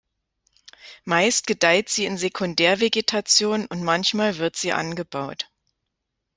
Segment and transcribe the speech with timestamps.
[1.05, 5.51] Meist gedeiht sie in Sekundärvegetation und manchmal wird sie angebaut.